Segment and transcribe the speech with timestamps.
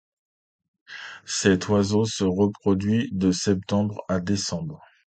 [1.27, 4.81] Cet oiseau se reproduit de septembre à décembre.